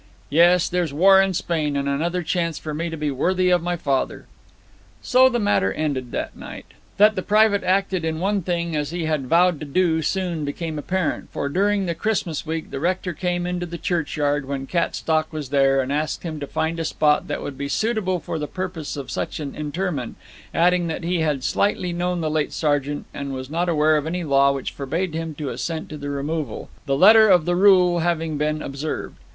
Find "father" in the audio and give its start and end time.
3.81-4.25